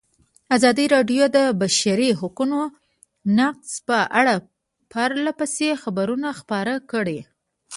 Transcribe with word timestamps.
ازادي 0.55 0.85
راډیو 0.95 1.23
د 1.31 1.31
د 1.37 1.39
بشري 1.61 2.09
حقونو 2.19 2.59
نقض 3.37 3.71
په 3.87 3.97
اړه 4.19 4.35
پرله 4.91 5.31
پسې 5.39 5.67
خبرونه 5.83 6.27
خپاره 6.39 6.73
کړي. 6.91 7.19